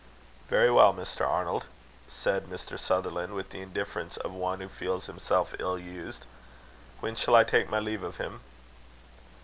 [0.49, 1.27] "Very well, Mr.
[1.29, 1.65] Arnold,"
[2.07, 2.79] said Mr.
[2.79, 6.25] Sutherland, with the indifference of one who feels himself ill used.
[7.01, 8.41] "When shall I take my leave of him?"